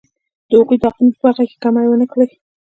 د 0.49 0.51
هغوی 0.59 0.77
د 0.79 0.83
حقونو 0.91 1.11
په 1.15 1.19
برخه 1.25 1.43
کې 1.49 1.55
کمی 1.63 1.85
ونه 1.89 2.05
کړي. 2.11 2.27